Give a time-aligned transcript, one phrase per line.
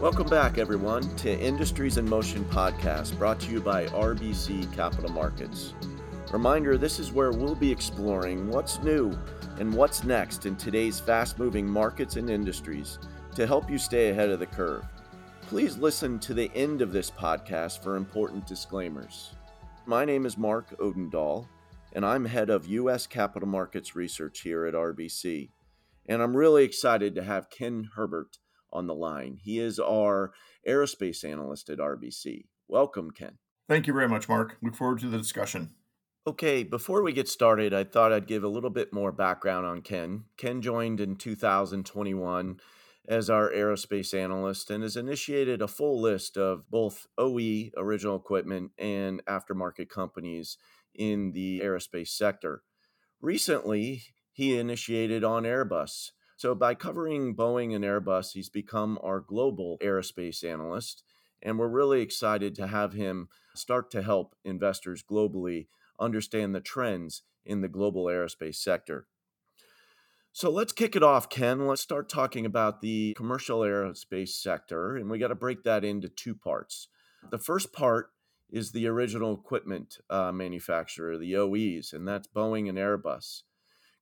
[0.00, 5.74] Welcome back, everyone, to Industries in Motion podcast brought to you by RBC Capital Markets.
[6.32, 9.18] Reminder this is where we'll be exploring what's new
[9.58, 13.00] and what's next in today's fast moving markets and industries
[13.34, 14.84] to help you stay ahead of the curve.
[15.40, 19.34] Please listen to the end of this podcast for important disclaimers.
[19.84, 21.48] My name is Mark Odendahl,
[21.94, 23.08] and I'm head of U.S.
[23.08, 25.50] Capital Markets Research here at RBC.
[26.06, 28.38] And I'm really excited to have Ken Herbert
[28.72, 29.38] on the line.
[29.40, 30.32] He is our
[30.66, 32.46] aerospace analyst at RBC.
[32.68, 33.38] Welcome, Ken.
[33.68, 34.56] Thank you very much, Mark.
[34.62, 35.70] Look forward to the discussion.
[36.26, 39.80] Okay, before we get started, I thought I'd give a little bit more background on
[39.80, 40.24] Ken.
[40.36, 42.60] Ken joined in 2021
[43.08, 48.72] as our aerospace analyst and has initiated a full list of both OE, original equipment,
[48.78, 50.58] and aftermarket companies
[50.94, 52.62] in the aerospace sector.
[53.22, 59.76] Recently, he initiated on Airbus, so, by covering Boeing and Airbus, he's become our global
[59.82, 61.02] aerospace analyst.
[61.42, 65.66] And we're really excited to have him start to help investors globally
[65.98, 69.08] understand the trends in the global aerospace sector.
[70.32, 71.66] So let's kick it off, Ken.
[71.66, 76.08] Let's start talking about the commercial aerospace sector, and we got to break that into
[76.08, 76.86] two parts.
[77.32, 78.10] The first part
[78.48, 83.42] is the original equipment uh, manufacturer, the OEs, and that's Boeing and Airbus.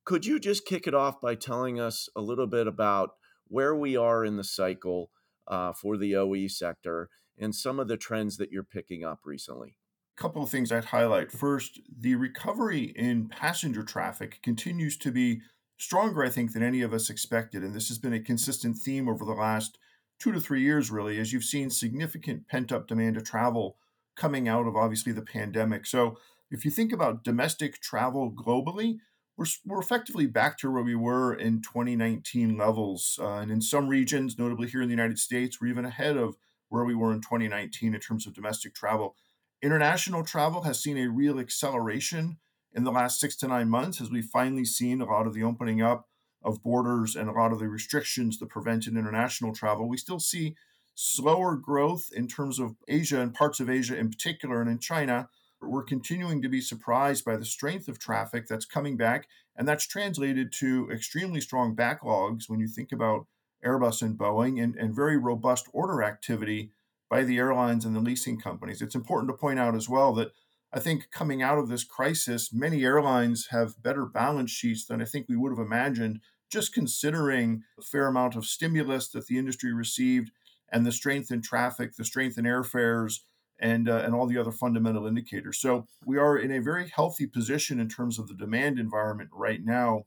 [0.07, 3.15] Could you just kick it off by telling us a little bit about
[3.49, 5.11] where we are in the cycle
[5.49, 9.75] uh, for the OE sector and some of the trends that you're picking up recently?
[10.17, 11.33] A couple of things I'd highlight.
[11.33, 15.41] First, the recovery in passenger traffic continues to be
[15.75, 17.61] stronger, I think, than any of us expected.
[17.61, 19.77] And this has been a consistent theme over the last
[20.19, 23.75] two to three years, really, as you've seen significant pent up demand to travel
[24.15, 25.85] coming out of obviously the pandemic.
[25.85, 26.17] So,
[26.49, 28.99] if you think about domestic travel globally,
[29.37, 33.19] we're, we're effectively back to where we were in 2019 levels.
[33.21, 36.35] Uh, and in some regions, notably here in the United States, we're even ahead of
[36.69, 39.15] where we were in 2019 in terms of domestic travel.
[39.61, 42.37] International travel has seen a real acceleration
[42.73, 45.43] in the last six to nine months as we've finally seen a lot of the
[45.43, 46.07] opening up
[46.43, 49.87] of borders and a lot of the restrictions that prevented international travel.
[49.87, 50.55] We still see
[50.93, 55.29] slower growth in terms of Asia and parts of Asia in particular, and in China
[55.61, 59.27] we're continuing to be surprised by the strength of traffic that's coming back.
[59.55, 63.25] And that's translated to extremely strong backlogs when you think about
[63.65, 66.71] Airbus and Boeing and, and very robust order activity
[67.09, 68.81] by the airlines and the leasing companies.
[68.81, 70.31] It's important to point out as well that
[70.71, 75.05] I think coming out of this crisis, many airlines have better balance sheets than I
[75.05, 76.19] think we would have imagined,
[76.51, 80.31] just considering the fair amount of stimulus that the industry received
[80.69, 83.21] and the strength in traffic, the strength in airfares,
[83.59, 85.59] and uh, and all the other fundamental indicators.
[85.59, 89.63] So we are in a very healthy position in terms of the demand environment right
[89.63, 90.05] now,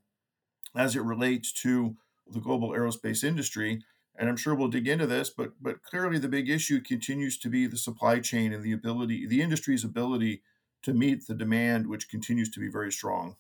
[0.77, 1.97] as it relates to
[2.27, 3.83] the global aerospace industry.
[4.17, 7.49] And I'm sure we'll dig into this, but but clearly the big issue continues to
[7.49, 10.43] be the supply chain and the ability, the industry's ability
[10.83, 13.37] to meet the demand, which continues to be very strong.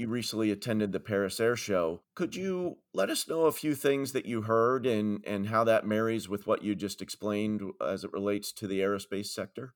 [0.00, 2.00] You recently attended the Paris Air Show.
[2.14, 5.86] Could you let us know a few things that you heard and, and how that
[5.86, 9.74] marries with what you just explained as it relates to the aerospace sector?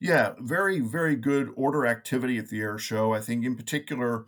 [0.00, 3.12] Yeah, very, very good order activity at the air show.
[3.12, 4.26] I think, in particular,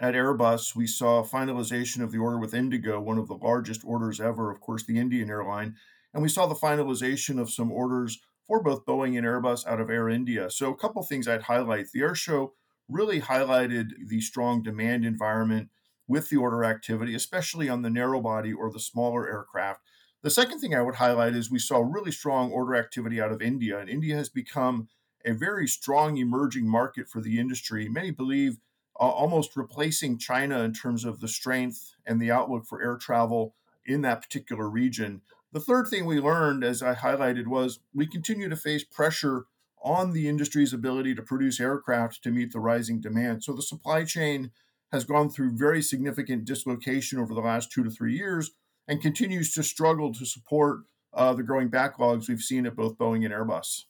[0.00, 4.18] at Airbus, we saw finalization of the order with Indigo, one of the largest orders
[4.18, 5.76] ever, of course, the Indian airline.
[6.14, 8.18] And we saw the finalization of some orders
[8.48, 10.50] for both Boeing and Airbus out of Air India.
[10.50, 11.90] So, a couple things I'd highlight.
[11.92, 12.54] The air show
[12.90, 15.68] really highlighted the strong demand environment
[16.08, 19.80] with the order activity, especially on the narrow body or the smaller aircraft.
[20.22, 23.40] The second thing I would highlight is we saw really strong order activity out of
[23.40, 24.88] India, and India has become
[25.24, 27.88] a very strong emerging market for the industry.
[27.88, 28.58] Many believe
[28.98, 33.54] uh, almost replacing China in terms of the strength and the outlook for air travel
[33.86, 35.22] in that particular region.
[35.52, 39.46] The third thing we learned, as I highlighted, was we continue to face pressure
[39.82, 43.42] on the industry's ability to produce aircraft to meet the rising demand.
[43.44, 44.50] So the supply chain
[44.92, 48.50] has gone through very significant dislocation over the last two to three years
[48.88, 50.80] and continues to struggle to support
[51.14, 53.84] uh, the growing backlogs we've seen at both Boeing and Airbus.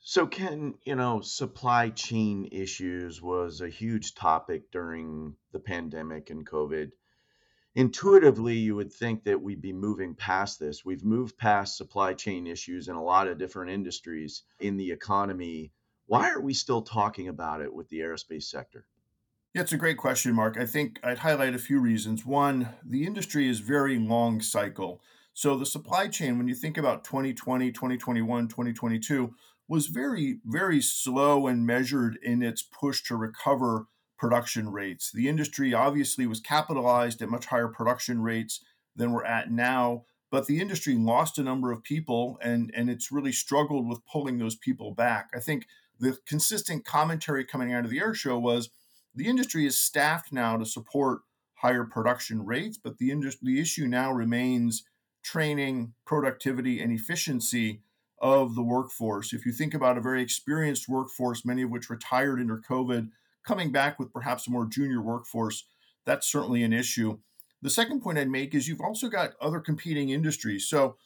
[0.00, 6.46] So, Ken, you know, supply chain issues was a huge topic during the pandemic and
[6.46, 6.90] COVID
[7.74, 12.46] intuitively you would think that we'd be moving past this we've moved past supply chain
[12.46, 15.72] issues in a lot of different industries in the economy
[16.06, 18.86] why are we still talking about it with the aerospace sector
[19.54, 20.56] yeah, it's a great question, Mark.
[20.58, 22.26] I think I'd highlight a few reasons.
[22.26, 25.00] One, the industry is very long cycle.
[25.32, 29.32] So the supply chain, when you think about 2020, 2021, 2022,
[29.68, 33.86] was very, very slow and measured in its push to recover
[34.18, 35.10] production rates.
[35.12, 38.64] The industry obviously was capitalized at much higher production rates
[38.96, 43.12] than we're at now, but the industry lost a number of people and, and it's
[43.12, 45.30] really struggled with pulling those people back.
[45.34, 45.66] I think
[45.98, 48.70] the consistent commentary coming out of the air show was
[49.14, 51.20] the industry is staffed now to support
[51.56, 54.84] higher production rates, but the, industry, the issue now remains
[55.22, 57.80] training, productivity, and efficiency
[58.20, 59.32] of the workforce.
[59.32, 63.10] If you think about a very experienced workforce, many of which retired under COVID,
[63.44, 65.64] coming back with perhaps a more junior workforce,
[66.04, 67.18] that's certainly an issue.
[67.62, 70.68] The second point I'd make is you've also got other competing industries.
[70.68, 70.96] So,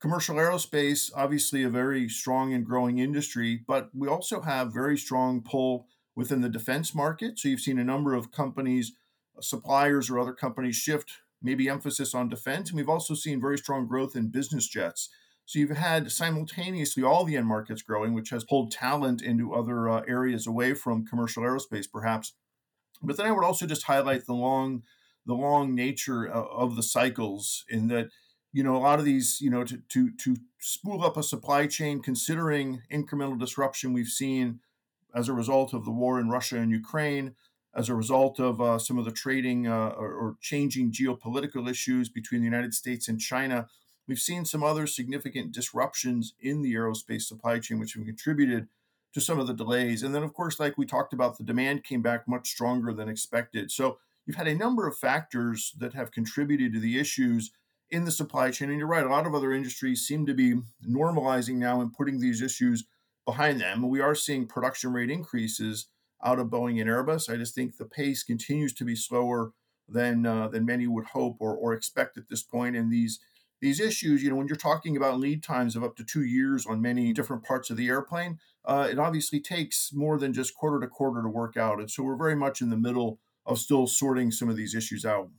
[0.00, 5.42] commercial aerospace, obviously a very strong and growing industry, but we also have very strong
[5.42, 5.86] pull
[6.16, 7.38] within the defense market.
[7.38, 8.92] So, you've seen a number of companies,
[9.40, 11.12] suppliers, or other companies shift
[11.42, 12.70] maybe emphasis on defense.
[12.70, 15.08] And we've also seen very strong growth in business jets.
[15.48, 19.88] So you've had simultaneously all the end markets growing, which has pulled talent into other
[19.88, 22.34] uh, areas away from commercial aerospace, perhaps.
[23.02, 24.82] But then I would also just highlight the long,
[25.24, 28.10] the long nature uh, of the cycles in that,
[28.52, 31.66] you know, a lot of these, you know, to to to spool up a supply
[31.66, 34.60] chain, considering incremental disruption we've seen
[35.14, 37.34] as a result of the war in Russia and Ukraine,
[37.74, 42.10] as a result of uh, some of the trading uh, or, or, changing geopolitical issues
[42.10, 43.66] between the United States and China,
[44.08, 48.68] we've seen some other significant disruptions in the aerospace supply chain, which have contributed
[49.12, 50.02] to some of the delays.
[50.02, 53.08] And then, of course, like we talked about, the demand came back much stronger than
[53.08, 53.70] expected.
[53.70, 57.52] So you've had a number of factors that have contributed to the issues
[57.90, 58.70] in the supply chain.
[58.70, 62.20] And you're right, a lot of other industries seem to be normalizing now and putting
[62.20, 62.84] these issues
[63.24, 63.88] behind them.
[63.88, 65.86] We are seeing production rate increases
[66.22, 67.32] out of Boeing and Airbus.
[67.32, 69.52] I just think the pace continues to be slower
[69.88, 72.76] than uh, than many would hope or, or expect at this point.
[72.76, 73.20] And these
[73.60, 76.66] these issues, you know, when you're talking about lead times of up to two years
[76.66, 80.80] on many different parts of the airplane, uh, it obviously takes more than just quarter
[80.80, 81.80] to quarter to work out.
[81.80, 85.04] And so we're very much in the middle of still sorting some of these issues
[85.04, 85.30] out.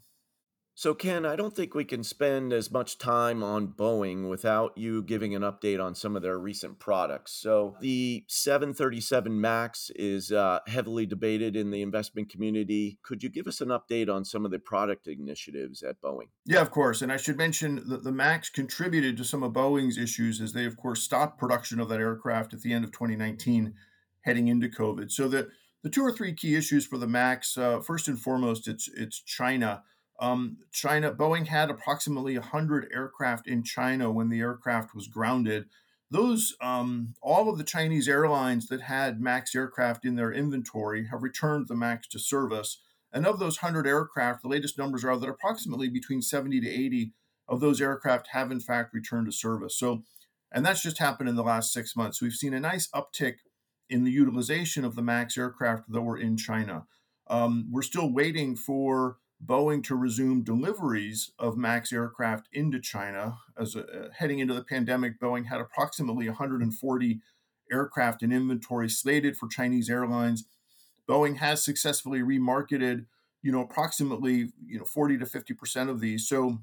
[0.80, 5.04] So, Ken, I don't think we can spend as much time on Boeing without you
[5.04, 7.34] giving an update on some of their recent products.
[7.34, 12.98] So, the 737 MAX is uh, heavily debated in the investment community.
[13.04, 16.30] Could you give us an update on some of the product initiatives at Boeing?
[16.46, 17.02] Yeah, of course.
[17.02, 20.64] And I should mention that the MAX contributed to some of Boeing's issues as they,
[20.64, 23.74] of course, stopped production of that aircraft at the end of 2019,
[24.22, 25.12] heading into COVID.
[25.12, 25.50] So, the
[25.84, 29.22] the two or three key issues for the MAX, uh, first and foremost, it's it's
[29.22, 29.84] China.
[30.20, 35.66] Um, China, Boeing had approximately 100 aircraft in China when the aircraft was grounded.
[36.12, 41.24] Those, um, all of the Chinese airlines that had MAX aircraft in their inventory have
[41.24, 42.82] returned the MAX to service.
[43.14, 47.14] And of those 100 aircraft, the latest numbers are that approximately between 70 to 80
[47.48, 49.78] of those aircraft have in fact returned to service.
[49.78, 50.04] So,
[50.52, 52.22] and that's just happened in the last six months.
[52.22, 53.36] We've seen a nice uptick
[53.90, 56.86] in the utilization of the MAX aircraft that were in China.
[57.28, 63.38] Um, we're still waiting for Boeing to resume deliveries of MAX aircraft into China.
[63.58, 67.22] As a, uh, heading into the pandemic, Boeing had approximately 140
[67.72, 70.46] aircraft in inventory slated for Chinese airlines.
[71.08, 73.06] Boeing has successfully remarketed,
[73.42, 76.28] you know, approximately you know 40 to 50 percent of these.
[76.28, 76.60] So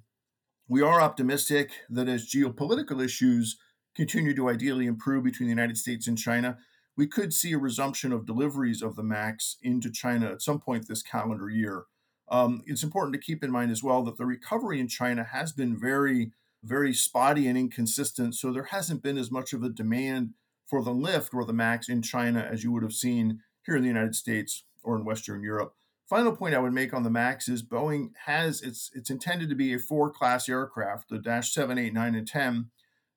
[0.68, 3.56] we are optimistic that as geopolitical issues
[3.94, 6.58] continue to ideally improve between the United States and China,
[6.96, 10.86] we could see a resumption of deliveries of the MAX into China at some point
[10.86, 11.84] this calendar year.
[12.28, 15.52] Um, it's important to keep in mind as well that the recovery in China has
[15.52, 18.34] been very, very spotty and inconsistent.
[18.34, 20.30] So there hasn't been as much of a demand
[20.66, 23.82] for the lift or the max in China as you would have seen here in
[23.82, 25.74] the United States or in Western Europe.
[26.08, 29.56] Final point I would make on the Max is Boeing has it's it's intended to
[29.56, 32.70] be a four class aircraft, the Dash 7, 8, 9, and 10.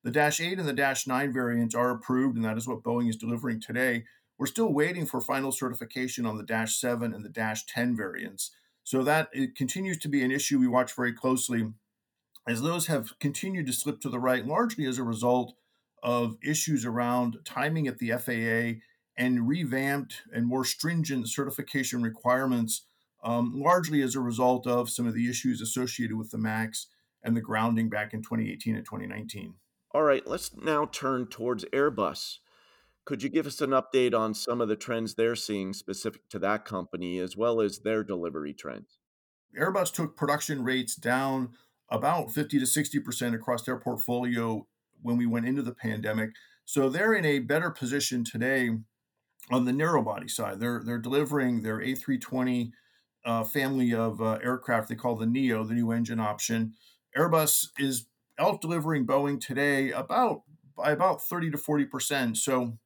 [0.04, 3.08] The Dash 8 and the Dash 9 variants are approved, and that is what Boeing
[3.08, 4.06] is delivering today.
[4.40, 8.52] We're still waiting for final certification on the Dash 7 and the Dash 10 variants.
[8.90, 11.74] So that it continues to be an issue we watch very closely
[12.48, 15.54] as those have continued to slip to the right, largely as a result
[16.02, 18.80] of issues around timing at the FAA
[19.16, 22.88] and revamped and more stringent certification requirements,
[23.24, 26.88] um, largely as a result of some of the issues associated with the MAX
[27.22, 29.54] and the grounding back in 2018 and 2019.
[29.92, 32.40] All right, let's now turn towards Airbus.
[33.06, 36.40] Could you give us an update on some of the trends they're seeing specific to
[36.40, 39.00] that company, as well as their delivery trends?
[39.60, 41.50] Airbus took production rates down
[41.90, 44.68] about 50 to 60% across their portfolio
[45.02, 46.32] when we went into the pandemic.
[46.66, 48.78] So they're in a better position today
[49.50, 50.60] on the narrow body side.
[50.60, 52.72] They're they're delivering their A320
[53.26, 56.74] uh, family of uh, aircraft they call the Neo, the new engine option.
[57.18, 58.06] Airbus is
[58.38, 60.44] out delivering Boeing today about
[60.78, 62.38] by about 30 to 40 percent.
[62.38, 62.78] So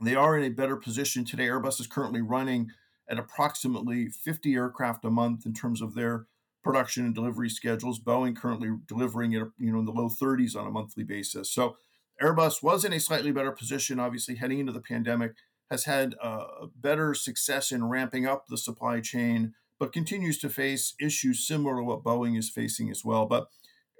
[0.00, 1.46] they are in a better position today.
[1.46, 2.70] Airbus is currently running
[3.08, 6.26] at approximately 50 aircraft a month in terms of their
[6.62, 8.00] production and delivery schedules.
[8.00, 11.50] Boeing currently delivering it, you know, in the low 30s on a monthly basis.
[11.50, 11.76] So
[12.22, 15.32] Airbus was in a slightly better position, obviously heading into the pandemic,
[15.70, 20.94] has had uh, better success in ramping up the supply chain, but continues to face
[21.00, 23.26] issues similar to what Boeing is facing as well.
[23.26, 23.48] But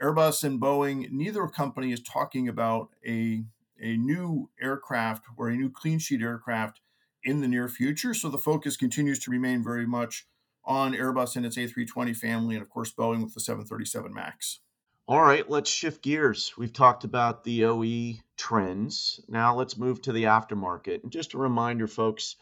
[0.02, 3.45] Airbus and Boeing, neither company is talking about a
[3.80, 6.80] a new aircraft or a new clean sheet aircraft
[7.25, 8.14] in the near future.
[8.14, 10.26] So the focus continues to remain very much
[10.64, 14.61] on Airbus and its A320 family, and of course, Boeing with the 737 MAX.
[15.06, 16.52] All right, let's shift gears.
[16.58, 19.20] We've talked about the OE trends.
[19.26, 21.02] Now let's move to the aftermarket.
[21.02, 22.37] And just a reminder, folks,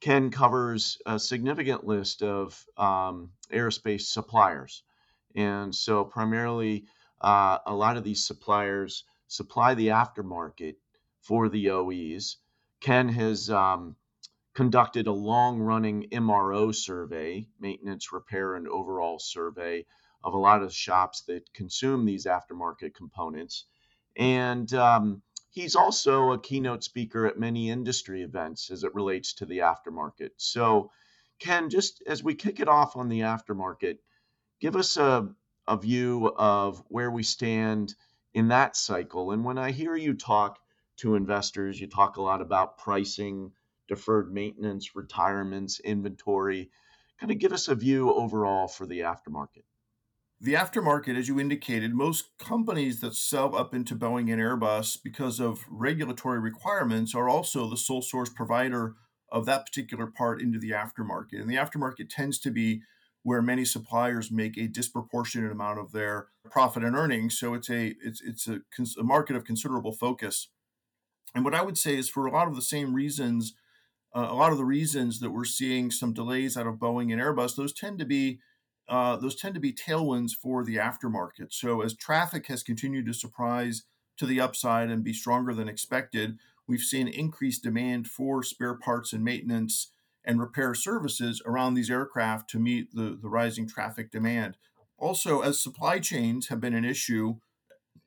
[0.00, 4.84] Ken covers a significant list of um, aerospace suppliers.
[5.34, 6.86] And so, primarily,
[7.20, 10.76] uh, a lot of these suppliers supply the aftermarket
[11.22, 12.36] for the OEs.
[12.80, 13.96] Ken has um,
[14.54, 19.86] conducted a long running MRO survey, maintenance, repair, and overhaul survey
[20.24, 23.66] of a lot of shops that consume these aftermarket components.
[24.16, 29.46] And um, he's also a keynote speaker at many industry events as it relates to
[29.46, 30.30] the aftermarket.
[30.36, 30.90] So,
[31.38, 33.98] Ken, just as we kick it off on the aftermarket,
[34.60, 35.28] give us a,
[35.66, 37.94] a view of where we stand
[38.34, 39.32] in that cycle.
[39.32, 40.58] And when I hear you talk
[40.98, 43.52] to investors, you talk a lot about pricing,
[43.88, 46.70] deferred maintenance, retirements, inventory.
[47.18, 49.64] Kind of give us a view overall for the aftermarket.
[50.40, 55.38] The aftermarket, as you indicated, most companies that sell up into Boeing and Airbus because
[55.38, 58.96] of regulatory requirements are also the sole source provider
[59.30, 61.40] of that particular part into the aftermarket.
[61.40, 62.82] And the aftermarket tends to be
[63.22, 67.38] where many suppliers make a disproportionate amount of their profit and earnings.
[67.38, 68.60] So it's a it's it's a,
[68.98, 70.48] a market of considerable focus.
[71.34, 73.54] And what I would say is for a lot of the same reasons,
[74.14, 77.20] uh, a lot of the reasons that we're seeing some delays out of Boeing and
[77.20, 78.40] Airbus, those tend to be
[78.88, 81.52] uh, those tend to be tailwinds for the aftermarket.
[81.52, 83.84] So as traffic has continued to surprise
[84.18, 86.36] to the upside and be stronger than expected,
[86.66, 89.92] we've seen increased demand for spare parts and maintenance
[90.24, 94.56] and repair services around these aircraft to meet the, the rising traffic demand.
[94.98, 97.36] Also, as supply chains have been an issue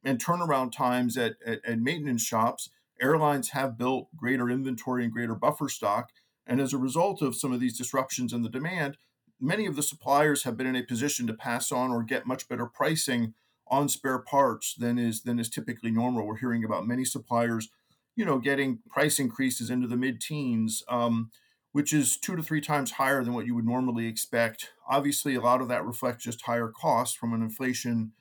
[0.03, 2.69] and turnaround times at, at, at maintenance shops,
[3.01, 6.09] airlines have built greater inventory and greater buffer stock.
[6.47, 8.97] And as a result of some of these disruptions in the demand,
[9.39, 12.47] many of the suppliers have been in a position to pass on or get much
[12.47, 13.33] better pricing
[13.67, 16.25] on spare parts than is than is typically normal.
[16.25, 17.69] We're hearing about many suppliers,
[18.15, 21.31] you know, getting price increases into the mid-teens, um,
[21.71, 24.69] which is two to three times higher than what you would normally expect.
[24.87, 28.11] Obviously, a lot of that reflects just higher costs from an inflation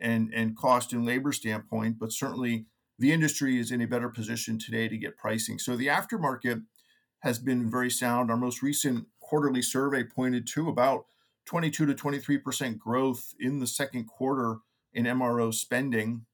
[0.00, 2.66] and and cost and labor standpoint, but certainly
[2.98, 5.58] the industry is in a better position today to get pricing.
[5.58, 6.62] So the aftermarket
[7.20, 8.30] has been very sound.
[8.30, 11.06] Our most recent quarterly survey pointed to about
[11.46, 14.58] 22 to 23 percent growth in the second quarter
[14.92, 16.26] in MRO spending,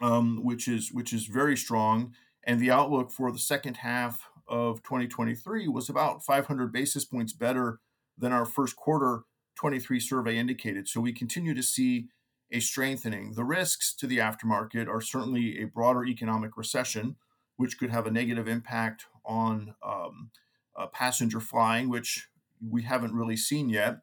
[0.00, 2.14] um, which is which is very strong.
[2.44, 7.80] And the outlook for the second half of 2023 was about 500 basis points better
[8.16, 9.22] than our first quarter
[9.56, 10.88] 23 survey indicated.
[10.88, 12.08] So we continue to see
[12.50, 13.34] a strengthening.
[13.34, 17.16] The risks to the aftermarket are certainly a broader economic recession,
[17.56, 20.30] which could have a negative impact on um,
[20.76, 22.28] uh, passenger flying, which
[22.60, 23.98] we haven't really seen yet.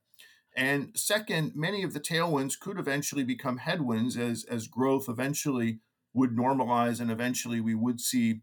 [0.56, 5.80] And second, many of the tailwinds could eventually become headwinds as as growth eventually
[6.14, 8.42] would normalize, and eventually we would see,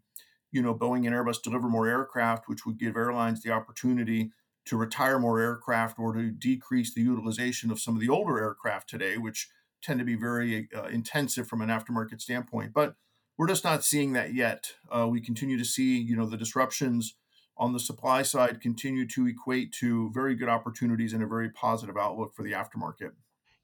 [0.50, 4.32] you know, Boeing and Airbus deliver more aircraft, which would give airlines the opportunity
[4.64, 8.88] to retire more aircraft or to decrease the utilization of some of the older aircraft
[8.88, 9.48] today, which
[9.82, 12.72] tend to be very uh, intensive from an aftermarket standpoint.
[12.72, 12.96] But
[13.36, 14.72] we're just not seeing that yet.
[14.90, 17.14] Uh, we continue to see, you know, the disruptions
[17.56, 21.96] on the supply side continue to equate to very good opportunities and a very positive
[21.96, 23.12] outlook for the aftermarket.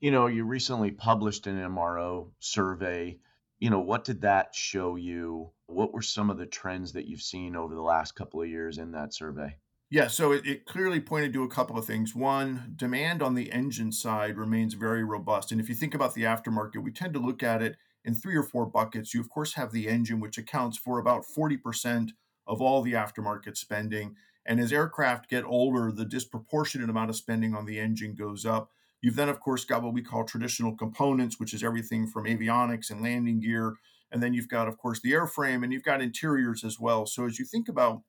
[0.00, 3.18] You know, you recently published an MRO survey.
[3.58, 5.50] You know, what did that show you?
[5.66, 8.76] What were some of the trends that you've seen over the last couple of years
[8.76, 9.56] in that survey?
[9.88, 12.14] Yeah, so it, it, clearly pointed to a couple of things.
[12.14, 15.52] One, demand on the engine side remains very robust.
[15.52, 18.35] And if you think about the aftermarket, we tend to look at it in three
[18.37, 19.14] or four buckets.
[19.14, 22.11] You, of course, have the engine, which accounts for about 40%
[22.49, 24.16] of all the aftermarket spending.
[24.45, 28.71] And as aircraft get older, the disproportionate amount of spending on the engine goes up.
[29.00, 32.90] You've then, of course, got what we call traditional components, which is everything from avionics
[32.90, 33.75] and landing gear.
[34.11, 37.07] And then you've got, of course, the airframe and you've got interiors as well.
[37.07, 38.02] So as you think about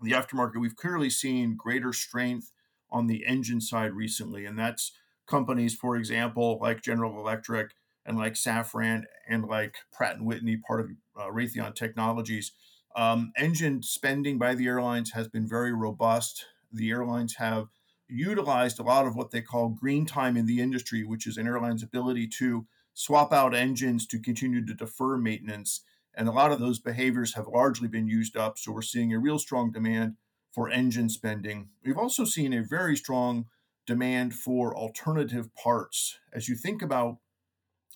[0.00, 2.52] the aftermarket, we've clearly seen greater strength
[2.90, 4.44] on the engine side recently.
[4.44, 4.92] And that's
[5.26, 7.72] companies, for example, like General Electric
[8.04, 12.52] and like Safran and like Pratt and Whitney, part of uh, Raytheon Technologies
[12.96, 16.46] um, engine spending by the airlines has been very robust.
[16.72, 17.66] The airlines have
[18.08, 21.46] utilized a lot of what they call green time in the industry, which is an
[21.46, 25.82] airline's ability to swap out engines to continue to defer maintenance.
[26.16, 28.58] And a lot of those behaviors have largely been used up.
[28.58, 30.16] So we're seeing a real strong demand
[30.52, 31.68] for engine spending.
[31.84, 33.46] We've also seen a very strong
[33.86, 36.18] demand for alternative parts.
[36.32, 37.18] As you think about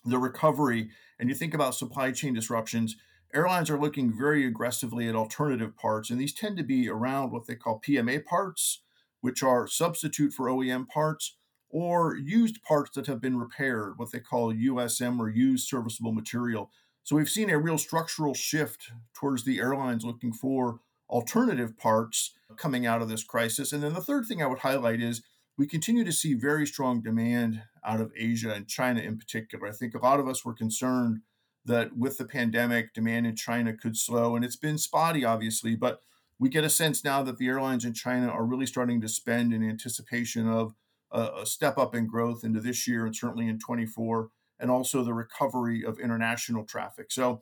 [0.05, 2.95] the recovery and you think about supply chain disruptions,
[3.33, 6.11] airlines are looking very aggressively at alternative parts.
[6.11, 8.81] And these tend to be around what they call PMA parts,
[9.21, 11.37] which are substitute for OEM parts,
[11.69, 16.69] or used parts that have been repaired, what they call USM or used serviceable material.
[17.03, 20.79] So we've seen a real structural shift towards the airlines looking for
[21.09, 23.73] alternative parts coming out of this crisis.
[23.73, 25.21] And then the third thing I would highlight is
[25.57, 29.67] we continue to see very strong demand out of Asia and China in particular.
[29.67, 31.21] I think a lot of us were concerned
[31.65, 35.99] that with the pandemic, demand in China could slow, and it's been spotty, obviously, but
[36.39, 39.53] we get a sense now that the airlines in China are really starting to spend
[39.53, 40.73] in anticipation of
[41.11, 44.29] a, step up in growth into this year and certainly in 24,
[44.61, 47.11] and also the recovery of international traffic.
[47.11, 47.41] So,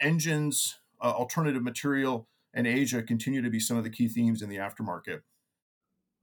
[0.00, 4.48] engines, uh, alternative material, and Asia continue to be some of the key themes in
[4.48, 5.22] the aftermarket.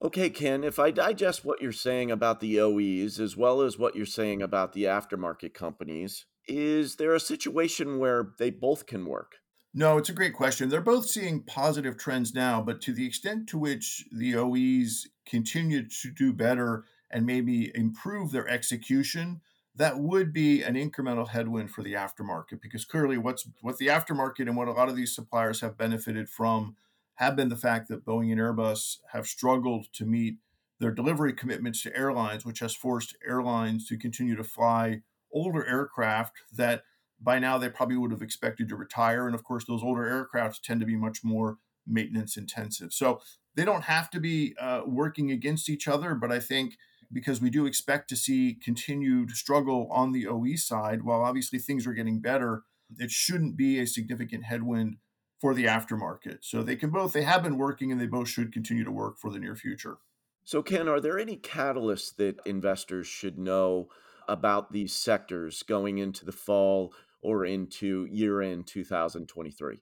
[0.02, 3.96] Okay, Ken, if I digest what you're saying about the OEs as well as what
[3.96, 9.38] you're saying about the aftermarket companies, is there a situation where they both can work?
[9.74, 10.70] No, it's a great question.
[10.70, 15.88] They're both seeing positive trends now, but to the extent to which the OEs continue
[15.88, 19.42] to do better and maybe improve their execution,
[19.76, 24.42] that would be an incremental headwind for the aftermarket because clearly what's what the aftermarket
[24.42, 26.76] and what a lot of these suppliers have benefited from
[27.16, 30.36] have been the fact that Boeing and Airbus have struggled to meet
[30.80, 35.02] their delivery commitments to airlines, which has forced airlines to continue to fly
[35.32, 36.84] older aircraft that
[37.22, 39.26] by now they probably would have expected to retire.
[39.26, 42.92] And of course, those older aircraft tend to be much more maintenance intensive.
[42.92, 43.22] So
[43.56, 46.76] they don't have to be uh, working against each other, but I think
[47.16, 51.88] because we do expect to see continued struggle on the OE side, while obviously things
[51.88, 52.64] are getting better,
[53.00, 54.98] it shouldn't be a significant headwind
[55.40, 56.40] for the aftermarket.
[56.42, 59.18] So they can both, they have been working and they both should continue to work
[59.18, 60.00] for the near future.
[60.44, 63.88] So, Ken, are there any catalysts that investors should know
[64.28, 69.78] about these sectors going into the fall or into year end 2023?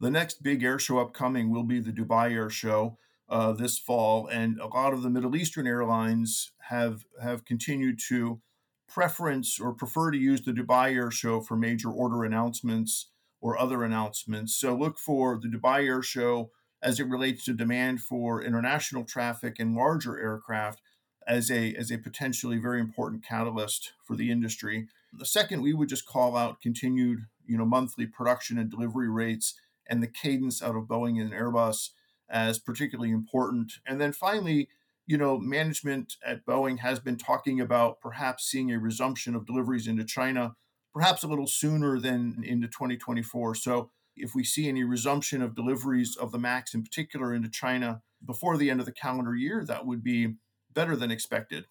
[0.00, 4.26] The next big air show upcoming will be the Dubai Air Show uh, this fall,
[4.26, 8.40] and a lot of the Middle Eastern airlines have have continued to
[8.88, 13.08] preference or prefer to use the Dubai Air Show for major order announcements
[13.40, 14.54] or other announcements.
[14.54, 16.50] So look for the Dubai Air Show
[16.82, 20.80] as it relates to demand for international traffic and larger aircraft
[21.26, 24.88] as a as a potentially very important catalyst for the industry.
[25.12, 29.54] The second, we would just call out continued, you know, monthly production and delivery rates
[29.88, 31.90] and the cadence out of Boeing and Airbus
[32.32, 33.74] as particularly important.
[33.86, 34.68] And then finally,
[35.06, 39.86] you know, management at Boeing has been talking about perhaps seeing a resumption of deliveries
[39.86, 40.56] into China,
[40.92, 43.54] perhaps a little sooner than into 2024.
[43.56, 48.02] So if we see any resumption of deliveries of the MAX in particular into China
[48.24, 50.36] before the end of the calendar year, that would be
[50.72, 51.66] better than expected.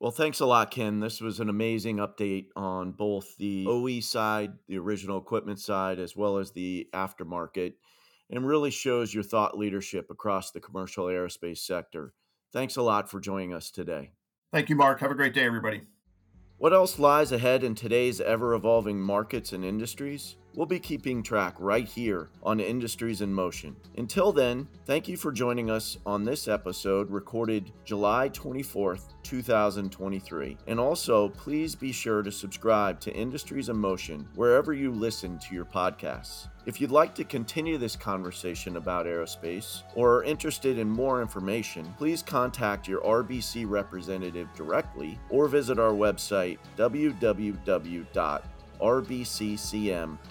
[0.00, 1.00] Well, thanks a lot, Ken.
[1.00, 6.16] This was an amazing update on both the OE side, the original equipment side, as
[6.16, 7.74] well as the aftermarket,
[8.30, 12.14] and really shows your thought leadership across the commercial aerospace sector.
[12.52, 14.12] Thanks a lot for joining us today.
[14.52, 15.00] Thank you, Mark.
[15.00, 15.82] Have a great day, everybody.
[16.58, 20.36] What else lies ahead in today's ever evolving markets and industries?
[20.56, 23.76] We'll be keeping track right here on Industries in Motion.
[23.96, 30.56] Until then, thank you for joining us on this episode recorded July 24th, 2023.
[30.66, 35.54] And also, please be sure to subscribe to Industries in Motion wherever you listen to
[35.54, 36.48] your podcasts.
[36.66, 41.94] If you'd like to continue this conversation about aerospace or are interested in more information,
[41.96, 48.42] please contact your RBC representative directly or visit our website www
[48.80, 50.24] rbccm.com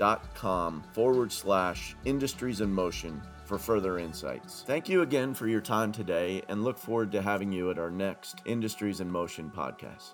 [0.94, 4.64] forward slash industries in motion for further insights.
[4.68, 7.90] Thank you again for your time today and look forward to having you at our
[7.90, 10.14] next Industries in Motion podcast.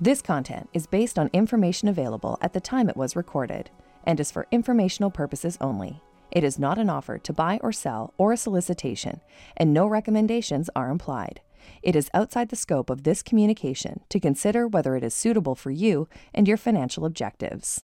[0.00, 3.68] This content is based on information available at the time it was recorded
[4.04, 6.00] and is for informational purposes only.
[6.30, 9.20] It is not an offer to buy or sell or a solicitation,
[9.56, 11.40] and no recommendations are implied.
[11.82, 15.70] It is outside the scope of this communication to consider whether it is suitable for
[15.70, 17.82] you and your financial objectives.